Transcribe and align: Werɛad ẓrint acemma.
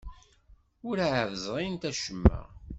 Werɛad 0.85 1.31
ẓrint 1.43 1.83
acemma. 1.89 2.39